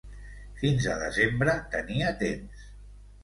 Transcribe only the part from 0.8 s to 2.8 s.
a desembre tenia temps.